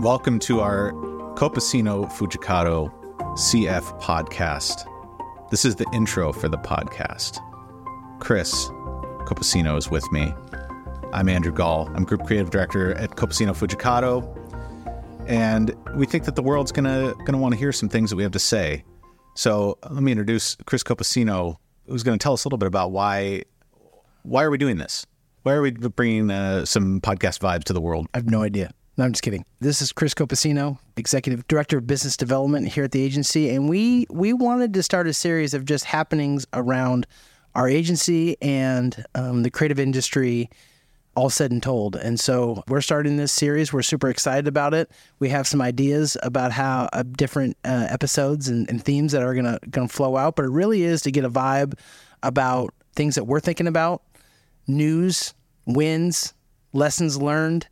Welcome 0.00 0.38
to 0.40 0.60
our 0.60 0.92
Copacino 1.34 2.10
Fujikado 2.10 2.90
CF 3.36 4.00
podcast. 4.00 4.86
This 5.50 5.66
is 5.66 5.76
the 5.76 5.84
intro 5.92 6.32
for 6.32 6.48
the 6.48 6.56
podcast. 6.56 7.38
Chris 8.18 8.68
Copacino 9.26 9.76
is 9.76 9.90
with 9.90 10.10
me. 10.10 10.32
I'm 11.12 11.28
Andrew 11.28 11.52
Gall. 11.52 11.86
I'm 11.94 12.04
Group 12.04 12.24
Creative 12.24 12.48
Director 12.48 12.94
at 12.94 13.10
Copacino 13.10 13.50
Fujikado. 13.50 14.24
And 15.28 15.76
we 15.94 16.06
think 16.06 16.24
that 16.24 16.34
the 16.34 16.42
world's 16.42 16.72
gonna 16.72 17.12
gonna 17.26 17.36
want 17.36 17.52
to 17.52 17.58
hear 17.58 17.70
some 17.70 17.90
things 17.90 18.08
that 18.08 18.16
we 18.16 18.22
have 18.22 18.32
to 18.32 18.38
say. 18.38 18.82
So 19.34 19.76
let 19.90 20.02
me 20.02 20.12
introduce 20.12 20.56
Chris 20.64 20.82
Copacino, 20.82 21.56
who's 21.86 22.04
going 22.04 22.18
to 22.18 22.22
tell 22.22 22.32
us 22.32 22.46
a 22.46 22.48
little 22.48 22.58
bit 22.58 22.68
about 22.68 22.90
why 22.90 23.42
why 24.22 24.44
are 24.44 24.50
we 24.50 24.56
doing 24.56 24.78
this? 24.78 25.06
Why 25.42 25.52
are 25.52 25.60
we 25.60 25.72
bringing 25.72 26.30
uh, 26.30 26.64
some 26.64 27.02
podcast 27.02 27.40
vibes 27.40 27.64
to 27.64 27.74
the 27.74 27.82
world? 27.82 28.06
I 28.14 28.18
have 28.18 28.30
no 28.30 28.42
idea. 28.42 28.72
No, 29.00 29.06
I'm 29.06 29.12
just 29.12 29.22
kidding. 29.22 29.46
This 29.60 29.80
is 29.80 29.92
Chris 29.92 30.12
Copacino, 30.12 30.78
Executive 30.98 31.48
Director 31.48 31.78
of 31.78 31.86
Business 31.86 32.18
Development 32.18 32.68
here 32.68 32.84
at 32.84 32.92
the 32.92 33.02
agency, 33.02 33.48
and 33.48 33.66
we 33.66 34.06
we 34.10 34.34
wanted 34.34 34.74
to 34.74 34.82
start 34.82 35.06
a 35.06 35.14
series 35.14 35.54
of 35.54 35.64
just 35.64 35.86
happenings 35.86 36.46
around 36.52 37.06
our 37.54 37.66
agency 37.66 38.36
and 38.42 39.02
um, 39.14 39.42
the 39.42 39.50
creative 39.50 39.80
industry, 39.80 40.50
all 41.14 41.30
said 41.30 41.50
and 41.50 41.62
told. 41.62 41.96
And 41.96 42.20
so 42.20 42.62
we're 42.68 42.82
starting 42.82 43.16
this 43.16 43.32
series. 43.32 43.72
We're 43.72 43.80
super 43.80 44.10
excited 44.10 44.46
about 44.46 44.74
it. 44.74 44.90
We 45.18 45.30
have 45.30 45.48
some 45.48 45.62
ideas 45.62 46.18
about 46.22 46.52
how 46.52 46.90
uh, 46.92 47.02
different 47.02 47.56
uh, 47.64 47.86
episodes 47.88 48.48
and, 48.48 48.68
and 48.68 48.84
themes 48.84 49.12
that 49.12 49.22
are 49.22 49.32
gonna 49.32 49.58
gonna 49.70 49.88
flow 49.88 50.18
out, 50.18 50.36
but 50.36 50.44
it 50.44 50.50
really 50.50 50.82
is 50.82 51.00
to 51.00 51.10
get 51.10 51.24
a 51.24 51.30
vibe 51.30 51.72
about 52.22 52.74
things 52.94 53.14
that 53.14 53.24
we're 53.24 53.40
thinking 53.40 53.66
about, 53.66 54.02
news, 54.66 55.32
wins, 55.64 56.34
lessons 56.74 57.16
learned 57.16 57.66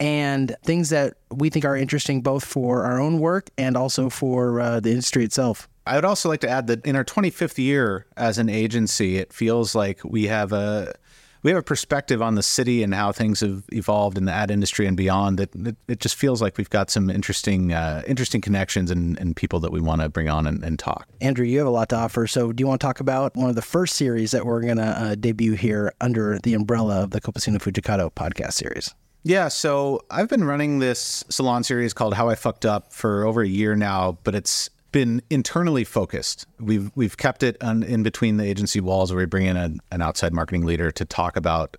and 0.00 0.54
things 0.64 0.90
that 0.90 1.14
we 1.30 1.50
think 1.50 1.64
are 1.64 1.76
interesting 1.76 2.20
both 2.20 2.44
for 2.44 2.84
our 2.84 3.00
own 3.00 3.18
work 3.18 3.50
and 3.58 3.76
also 3.76 4.08
for 4.08 4.60
uh, 4.60 4.80
the 4.80 4.90
industry 4.90 5.24
itself. 5.24 5.68
I 5.86 5.96
would 5.96 6.04
also 6.04 6.28
like 6.28 6.40
to 6.40 6.48
add 6.48 6.66
that 6.68 6.84
in 6.86 6.96
our 6.96 7.04
25th 7.04 7.58
year 7.58 8.06
as 8.16 8.38
an 8.38 8.48
agency, 8.48 9.16
it 9.16 9.32
feels 9.32 9.74
like 9.74 10.00
we 10.02 10.24
have 10.28 10.52
a 10.52 10.94
we 11.42 11.50
have 11.50 11.58
a 11.58 11.62
perspective 11.62 12.22
on 12.22 12.36
the 12.36 12.42
city 12.42 12.82
and 12.82 12.94
how 12.94 13.12
things 13.12 13.40
have 13.40 13.64
evolved 13.70 14.16
in 14.16 14.24
the 14.24 14.32
ad 14.32 14.50
industry 14.50 14.86
and 14.86 14.96
beyond. 14.96 15.38
That 15.38 15.54
it, 15.54 15.76
it, 15.88 16.00
just 16.00 16.16
feels 16.16 16.40
like 16.40 16.56
we've 16.56 16.70
got 16.70 16.90
some 16.90 17.10
interesting 17.10 17.74
uh, 17.74 18.02
interesting 18.06 18.40
connections 18.40 18.90
and, 18.90 19.18
and, 19.18 19.36
people 19.36 19.60
that 19.60 19.70
we 19.70 19.80
want 19.80 20.00
to 20.00 20.08
bring 20.08 20.30
on 20.30 20.46
and, 20.46 20.64
and, 20.64 20.78
talk. 20.78 21.06
Andrew, 21.20 21.44
you 21.44 21.58
have 21.58 21.66
a 21.66 21.70
lot 21.70 21.90
to 21.90 21.96
offer. 21.96 22.26
So, 22.26 22.50
do 22.50 22.62
you 22.62 22.66
want 22.66 22.80
to 22.80 22.86
talk 22.86 23.00
about 23.00 23.36
one 23.36 23.50
of 23.50 23.56
the 23.56 23.62
first 23.62 23.94
series 23.94 24.30
that 24.30 24.46
we're 24.46 24.62
going 24.62 24.78
to 24.78 24.84
uh, 24.84 25.14
debut 25.16 25.52
here 25.52 25.92
under 26.00 26.38
the 26.38 26.54
umbrella 26.54 27.02
of 27.02 27.10
the 27.10 27.20
Copacino 27.20 27.56
Fujikado 27.56 28.10
podcast 28.10 28.54
series? 28.54 28.94
Yeah, 29.26 29.48
so 29.48 30.04
I've 30.10 30.28
been 30.28 30.44
running 30.44 30.80
this 30.80 31.24
salon 31.30 31.64
series 31.64 31.94
called 31.94 32.12
How 32.12 32.28
I 32.28 32.34
Fucked 32.34 32.66
Up 32.66 32.92
for 32.92 33.24
over 33.24 33.40
a 33.40 33.48
year 33.48 33.74
now, 33.74 34.18
but 34.22 34.34
it's 34.34 34.68
been 34.92 35.22
internally 35.30 35.82
focused. 35.82 36.46
We've 36.60 36.90
we've 36.94 37.16
kept 37.16 37.42
it 37.42 37.56
on, 37.62 37.82
in 37.82 38.02
between 38.02 38.36
the 38.36 38.44
agency 38.44 38.82
walls 38.82 39.10
where 39.10 39.20
we 39.20 39.24
bring 39.24 39.46
in 39.46 39.56
a, 39.56 39.70
an 39.90 40.02
outside 40.02 40.34
marketing 40.34 40.66
leader 40.66 40.90
to 40.90 41.06
talk 41.06 41.38
about 41.38 41.78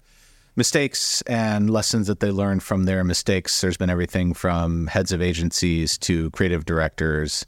mistakes 0.55 1.21
and 1.27 1.69
lessons 1.69 2.07
that 2.07 2.19
they 2.19 2.31
learned 2.31 2.63
from 2.63 2.85
their 2.85 3.03
mistakes. 3.03 3.61
There's 3.61 3.77
been 3.77 3.91
everything 3.91 4.33
from 4.33 4.87
heads 4.87 5.11
of 5.11 5.21
agencies 5.21 5.99
to 5.99 6.31
creative 6.31 6.65
directors, 6.65 7.45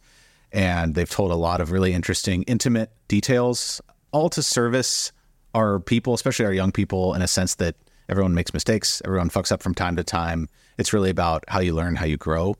and 0.51 0.93
they've 0.93 1.09
told 1.09 1.31
a 1.31 1.35
lot 1.35 1.59
of 1.59 1.71
really 1.71 1.93
interesting, 1.93 2.43
intimate 2.43 2.91
details, 3.07 3.81
all 4.11 4.29
to 4.29 4.43
service 4.43 5.11
our 5.55 5.79
people, 5.79 6.13
especially 6.13 6.45
our 6.45 6.53
young 6.53 6.71
people, 6.71 7.15
in 7.15 7.23
a 7.23 7.27
sense 7.27 7.55
that 7.55 7.75
Everyone 8.09 8.33
makes 8.33 8.53
mistakes. 8.53 9.01
Everyone 9.05 9.29
fucks 9.29 9.51
up 9.51 9.61
from 9.61 9.73
time 9.73 9.95
to 9.95 10.03
time. 10.03 10.47
It's 10.77 10.93
really 10.93 11.09
about 11.09 11.43
how 11.47 11.59
you 11.59 11.73
learn, 11.73 11.95
how 11.95 12.05
you 12.05 12.17
grow. 12.17 12.55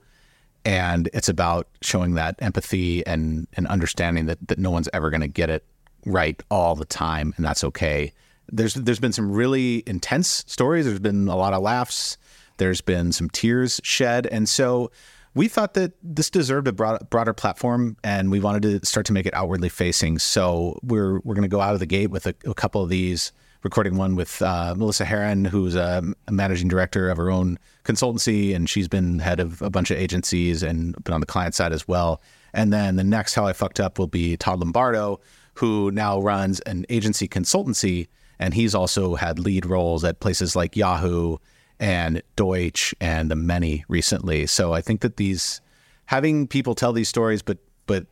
And 0.65 1.09
it's 1.13 1.29
about 1.29 1.67
showing 1.81 2.15
that 2.15 2.35
empathy 2.39 3.05
and, 3.05 3.47
and 3.53 3.67
understanding 3.67 4.25
that, 4.25 4.45
that 4.47 4.59
no 4.59 4.69
one's 4.69 4.89
ever 4.93 5.09
going 5.09 5.21
to 5.21 5.27
get 5.27 5.49
it 5.49 5.63
right 6.05 6.41
all 6.51 6.75
the 6.75 6.85
time. 6.85 7.33
And 7.37 7.45
that's 7.45 7.63
okay. 7.63 8.13
There's, 8.49 8.73
there's 8.73 8.99
been 8.99 9.13
some 9.13 9.31
really 9.31 9.83
intense 9.87 10.43
stories. 10.47 10.85
There's 10.85 10.99
been 10.99 11.27
a 11.27 11.35
lot 11.37 11.53
of 11.53 11.61
laughs. 11.61 12.17
There's 12.57 12.81
been 12.81 13.11
some 13.11 13.29
tears 13.29 13.79
shed. 13.83 14.27
And 14.27 14.49
so 14.49 14.91
we 15.33 15.47
thought 15.47 15.73
that 15.75 15.93
this 16.01 16.29
deserved 16.29 16.67
a 16.67 16.73
broad, 16.73 17.09
broader 17.09 17.33
platform 17.33 17.95
and 18.03 18.31
we 18.31 18.39
wanted 18.39 18.63
to 18.63 18.85
start 18.85 19.05
to 19.05 19.13
make 19.13 19.25
it 19.25 19.33
outwardly 19.33 19.69
facing. 19.69 20.19
So 20.19 20.79
we're, 20.81 21.19
we're 21.19 21.35
going 21.35 21.43
to 21.43 21.47
go 21.47 21.61
out 21.61 21.73
of 21.73 21.79
the 21.79 21.85
gate 21.85 22.09
with 22.09 22.25
a, 22.25 22.35
a 22.45 22.53
couple 22.53 22.81
of 22.81 22.89
these 22.89 23.31
recording 23.63 23.97
one 23.97 24.15
with 24.15 24.41
uh, 24.41 24.73
Melissa 24.77 25.05
Heron, 25.05 25.45
who's 25.45 25.75
a, 25.75 26.03
managing 26.29 26.67
director 26.67 27.09
of 27.09 27.17
her 27.17 27.29
own 27.29 27.57
consultancy, 27.83 28.55
and 28.55 28.69
she's 28.69 28.87
been 28.87 29.19
head 29.19 29.39
of 29.39 29.61
a 29.61 29.69
bunch 29.69 29.91
of 29.91 29.97
agencies 29.97 30.63
and 30.63 30.95
been 31.03 31.13
on 31.13 31.19
the 31.19 31.25
client 31.25 31.55
side 31.55 31.71
as 31.71 31.87
well. 31.87 32.21
And 32.53 32.71
then 32.71 32.95
the 32.95 33.03
next 33.03 33.33
How 33.33 33.45
I 33.45 33.53
Fucked 33.53 33.79
Up 33.79 33.99
will 33.99 34.07
be 34.07 34.37
Todd 34.37 34.59
Lombardo, 34.59 35.19
who 35.55 35.91
now 35.91 36.19
runs 36.19 36.59
an 36.61 36.85
agency 36.89 37.27
consultancy, 37.27 38.07
and 38.39 38.53
he's 38.53 38.75
also 38.75 39.15
had 39.15 39.39
lead 39.39 39.65
roles 39.65 40.03
at 40.03 40.19
places 40.19 40.55
like 40.55 40.75
Yahoo 40.75 41.37
and 41.79 42.21
Deutsch 42.35 42.93
and 42.99 43.29
the 43.29 43.35
many 43.35 43.83
recently. 43.87 44.45
So 44.47 44.73
I 44.73 44.81
think 44.81 45.01
that 45.01 45.17
these 45.17 45.61
having 46.05 46.47
people 46.47 46.75
tell 46.75 46.93
these 46.93 47.09
stories, 47.09 47.41
but 47.41 47.57
but 47.85 48.05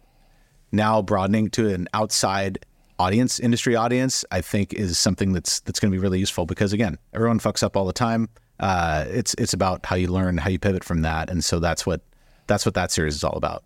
now 0.72 1.02
broadening 1.02 1.50
to 1.52 1.74
an 1.74 1.88
outside 1.94 2.60
audience, 3.00 3.40
industry 3.40 3.76
audience, 3.76 4.26
I 4.32 4.42
think 4.42 4.74
is 4.74 4.98
something 4.98 5.34
that's 5.34 5.60
that's 5.62 5.80
going 5.80 5.92
to 5.92 5.96
be 5.96 6.02
really 6.02 6.20
useful 6.20 6.46
because 6.46 6.74
again, 6.74 6.98
everyone 7.14 7.40
fucks 7.40 7.64
up 7.64 7.76
all 7.76 7.86
the 7.86 7.94
time. 7.94 8.30
Uh, 8.60 9.06
it's 9.08 9.34
it's 9.38 9.54
about 9.54 9.86
how 9.86 9.96
you 9.96 10.08
learn, 10.08 10.38
how 10.38 10.50
you 10.50 10.60
pivot 10.60 10.84
from 10.84 11.02
that, 11.02 11.30
and 11.30 11.44
so 11.44 11.60
that's 11.60 11.86
what 11.86 12.02
that's 12.48 12.66
what 12.66 12.76
that 12.76 12.92
series 12.92 13.16
is 13.16 13.24
all 13.24 13.36
about. 13.36 13.64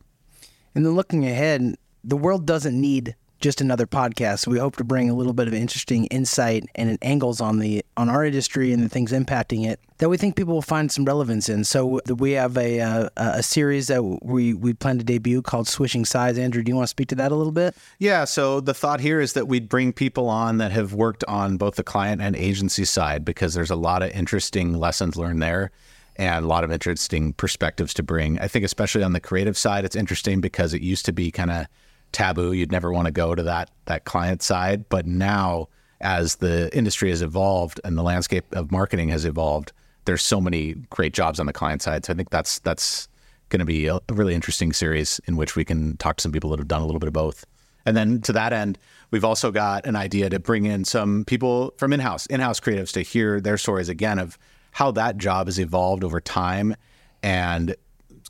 And 0.75 0.85
then 0.85 0.93
looking 0.95 1.25
ahead, 1.25 1.75
the 2.03 2.17
world 2.17 2.45
doesn't 2.45 2.79
need 2.79 3.15
just 3.39 3.61
another 3.61 3.85
podcast. 3.85 4.47
We 4.47 4.59
hope 4.59 4.75
to 4.77 4.83
bring 4.83 5.09
a 5.09 5.13
little 5.13 5.33
bit 5.33 5.47
of 5.47 5.53
interesting 5.53 6.05
insight 6.05 6.65
and 6.75 6.97
angles 7.01 7.41
on 7.41 7.59
the 7.59 7.83
on 7.97 8.09
our 8.09 8.25
industry 8.25 8.71
and 8.73 8.83
the 8.83 8.89
things 8.89 9.11
impacting 9.11 9.67
it 9.67 9.79
that 9.99 10.09
we 10.09 10.17
think 10.17 10.35
people 10.35 10.53
will 10.53 10.61
find 10.61 10.91
some 10.91 11.05
relevance 11.05 11.49
in. 11.49 11.63
So 11.63 11.99
we 12.07 12.31
have 12.31 12.57
a 12.57 12.79
uh, 12.79 13.09
a 13.15 13.43
series 13.43 13.87
that 13.87 14.03
we 14.23 14.53
we 14.53 14.73
plan 14.73 14.97
to 14.97 15.03
debut 15.03 15.41
called 15.41 15.67
Switching 15.67 16.05
Sides. 16.05 16.37
Andrew, 16.37 16.63
do 16.63 16.69
you 16.69 16.75
want 16.75 16.85
to 16.85 16.89
speak 16.89 17.09
to 17.09 17.15
that 17.15 17.31
a 17.31 17.35
little 17.35 17.51
bit? 17.51 17.75
Yeah. 17.99 18.25
So 18.25 18.59
the 18.61 18.73
thought 18.73 18.99
here 18.99 19.19
is 19.19 19.33
that 19.33 19.47
we'd 19.47 19.69
bring 19.69 19.93
people 19.93 20.29
on 20.29 20.57
that 20.57 20.71
have 20.71 20.93
worked 20.93 21.23
on 21.27 21.57
both 21.57 21.75
the 21.75 21.83
client 21.83 22.21
and 22.21 22.35
agency 22.35 22.85
side 22.85 23.23
because 23.25 23.53
there's 23.53 23.71
a 23.71 23.75
lot 23.75 24.01
of 24.01 24.11
interesting 24.11 24.73
lessons 24.73 25.15
learned 25.15 25.41
there 25.41 25.71
and 26.15 26.43
a 26.43 26.47
lot 26.47 26.63
of 26.63 26.71
interesting 26.71 27.33
perspectives 27.33 27.93
to 27.93 28.03
bring. 28.03 28.39
I 28.39 28.47
think 28.47 28.65
especially 28.65 29.03
on 29.03 29.13
the 29.13 29.21
creative 29.21 29.57
side, 29.57 29.85
it's 29.85 29.95
interesting 29.95 30.41
because 30.41 30.73
it 30.73 30.81
used 30.81 31.05
to 31.05 31.13
be 31.13 31.31
kind 31.31 31.51
of 31.51 31.67
taboo. 32.11 32.51
You'd 32.51 32.71
never 32.71 32.91
want 32.91 33.05
to 33.05 33.11
go 33.11 33.35
to 33.35 33.43
that 33.43 33.69
that 33.85 34.05
client 34.05 34.41
side. 34.41 34.87
But 34.89 35.05
now, 35.05 35.67
as 36.01 36.35
the 36.35 36.75
industry 36.75 37.09
has 37.09 37.21
evolved 37.21 37.79
and 37.83 37.97
the 37.97 38.03
landscape 38.03 38.45
of 38.53 38.71
marketing 38.71 39.09
has 39.09 39.25
evolved, 39.25 39.71
there's 40.05 40.23
so 40.23 40.39
many 40.41 40.73
great 40.89 41.13
jobs 41.13 41.39
on 41.39 41.45
the 41.45 41.53
client 41.53 41.81
side. 41.81 42.05
So 42.05 42.13
I 42.13 42.15
think 42.15 42.29
that's 42.29 42.59
that's 42.59 43.07
going 43.49 43.59
to 43.59 43.65
be 43.65 43.87
a, 43.87 43.95
a 43.95 44.13
really 44.13 44.35
interesting 44.35 44.73
series 44.73 45.19
in 45.25 45.35
which 45.35 45.55
we 45.55 45.65
can 45.65 45.97
talk 45.97 46.17
to 46.17 46.21
some 46.21 46.31
people 46.31 46.51
that 46.51 46.59
have 46.59 46.67
done 46.67 46.81
a 46.81 46.85
little 46.85 46.99
bit 46.99 47.07
of 47.07 47.13
both. 47.13 47.45
And 47.85 47.97
then 47.97 48.21
to 48.21 48.33
that 48.33 48.53
end, 48.53 48.77
we've 49.09 49.25
also 49.25 49.51
got 49.51 49.85
an 49.87 49.95
idea 49.95 50.29
to 50.29 50.39
bring 50.39 50.65
in 50.65 50.85
some 50.85 51.25
people 51.25 51.73
from 51.77 51.93
in-house, 51.93 52.25
in-house 52.27 52.59
creatives 52.59 52.91
to 52.93 53.01
hear 53.01 53.41
their 53.41 53.57
stories 53.57 53.89
again 53.89 54.19
of 54.19 54.37
how 54.71 54.91
that 54.91 55.17
job 55.17 55.47
has 55.47 55.59
evolved 55.59 56.03
over 56.03 56.21
time 56.21 56.75
and 57.23 57.75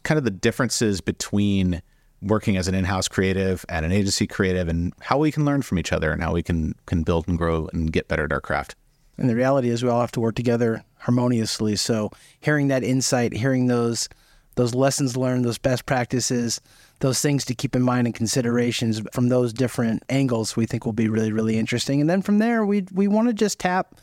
kind 0.04 0.18
of 0.18 0.24
the 0.24 0.32
differences 0.32 1.02
between 1.02 1.82
working 2.22 2.58
as 2.58 2.68
an 2.68 2.76
in-house 2.76 3.08
creative 3.08 3.66
and 3.70 3.86
an 3.86 3.92
agency 3.92 4.28
creative 4.28 4.68
and 4.68 4.94
how 5.02 5.18
we 5.18 5.32
can 5.32 5.46
learn 5.46 5.62
from 5.62 5.80
each 5.80 5.94
other 5.94 6.12
and 6.12 6.22
how 6.22 6.34
we 6.34 6.44
can 6.44 6.76
can 6.86 7.04
build 7.04 7.28
and 7.28 7.38
grow 7.38 7.70
and 7.74 7.92
get 7.92 8.08
better 8.08 8.26
at 8.26 8.32
our 8.32 8.42
craft. 8.42 8.76
And 9.18 9.30
the 9.30 9.36
reality 9.36 9.70
is 9.70 9.84
we 9.84 9.90
all 9.90 10.02
have 10.02 10.12
to 10.14 10.22
work 10.22 10.36
together 10.36 10.84
harmoniously. 11.00 11.76
So 11.76 12.12
hearing 12.40 12.70
that 12.70 12.84
insight, 12.84 13.34
hearing 13.34 13.68
those 13.68 14.10
those 14.56 14.76
lessons 14.76 15.16
learned, 15.16 15.46
those 15.46 15.58
best 15.58 15.86
practices, 15.86 16.60
those 17.00 17.22
things 17.22 17.46
to 17.46 17.56
keep 17.56 17.76
in 17.76 17.82
mind 17.82 18.08
and 18.08 18.16
considerations 18.16 19.02
from 19.14 19.30
those 19.30 19.54
different 19.54 20.04
angles 20.10 20.58
we 20.58 20.66
think 20.66 20.86
will 20.86 20.94
be 20.94 21.08
really, 21.08 21.32
really 21.32 21.58
interesting. 21.58 22.02
And 22.02 22.10
then 22.10 22.22
from 22.22 22.40
there 22.40 22.66
we 22.66 22.86
we 22.94 23.08
want 23.08 23.28
to 23.28 23.34
just 23.34 23.60
tap 23.60 23.96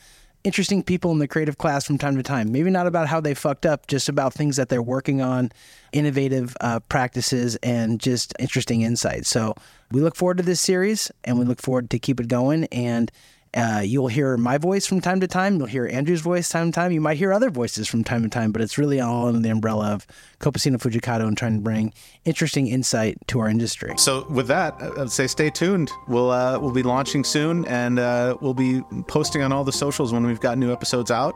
interesting 0.47 0.81
people 0.81 1.11
in 1.11 1.19
the 1.19 1.27
creative 1.27 1.59
class 1.59 1.85
from 1.85 1.99
time 1.99 2.17
to 2.17 2.23
time. 2.23 2.53
Maybe 2.53 2.71
not 2.71 2.87
about 2.87 3.09
how 3.09 3.21
they 3.21 3.35
fucked 3.35 3.67
up, 3.67 3.89
just 3.89 4.09
about 4.09 4.33
things 4.33 4.55
that 4.57 4.69
they're 4.69 4.81
working 4.81 5.21
on, 5.21 5.51
innovative 5.93 6.57
uh, 6.61 6.79
practices, 6.89 7.57
and 7.65 7.99
just 7.99 8.33
interesting 8.39 8.83
insights. 8.83 9.29
So 9.29 9.57
we 9.91 10.01
look 10.01 10.15
forward 10.15 10.37
to 10.37 10.45
this 10.45 10.61
series 10.61 11.11
and 11.25 11.37
we 11.37 11.45
look 11.45 11.61
forward 11.61 11.91
to 11.91 11.99
keep 11.99 12.21
it 12.21 12.29
going. 12.29 12.67
And 12.67 13.11
uh, 13.57 13.81
you'll 13.81 14.09
hear 14.09 14.37
my 14.37 14.59
voice 14.59 14.87
from 14.87 15.01
time 15.01 15.19
to 15.21 15.27
time. 15.27 15.57
You'll 15.57 15.67
hear 15.67 15.87
Andrew's 15.87 16.21
voice 16.21 16.49
time 16.49 16.71
to 16.71 16.75
time. 16.75 16.93
You 16.93 17.01
might 17.01 17.17
hear 17.17 17.33
other 17.33 17.49
voices 17.49 17.89
from 17.89 18.05
time 18.05 18.23
to 18.23 18.29
time, 18.29 18.53
but 18.53 18.61
it's 18.61 18.77
really 18.77 19.01
all 19.01 19.29
under 19.29 19.41
the 19.41 19.49
umbrella 19.49 19.93
of 19.93 20.07
Copacino 20.41 20.77
Fujikado 20.77 21.27
and 21.27 21.39
trying 21.39 21.55
to 21.55 21.63
bring 21.63 21.95
interesting 22.27 22.67
insight 22.67 23.17
to 23.29 23.41
our 23.41 23.49
industry. 23.49 23.95
So, 23.97 24.27
with 24.29 24.47
that, 24.49 24.75
I'd 24.99 25.11
say 25.11 25.27
stay 25.27 25.49
tuned. 25.49 25.91
We'll 26.07 26.31
uh, 26.31 26.59
we'll 26.59 26.73
be 26.73 26.83
launching 26.83 27.25
soon, 27.25 27.65
and 27.65 27.99
uh, 27.99 28.37
we'll 28.43 28.55
be 28.55 28.83
posting 29.09 29.43
on 29.43 29.53
all 29.53 29.65
the 29.65 29.73
socials 29.73 30.13
when 30.13 30.27
we've 30.27 30.41
got 30.41 30.59
new 30.59 30.71
episodes 30.73 31.11
out. 31.11 31.35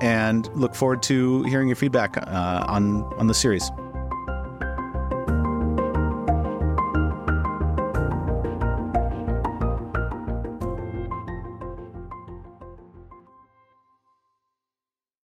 and 0.00 0.48
look 0.56 0.74
forward 0.74 1.02
to 1.02 1.42
hearing 1.44 1.68
your 1.68 1.76
feedback 1.76 2.16
uh, 2.16 2.64
on 2.68 3.02
on 3.18 3.26
the 3.26 3.34
series. 3.34 3.70